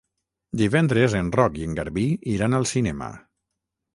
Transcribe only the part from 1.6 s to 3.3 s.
i en Garbí iran al cinema.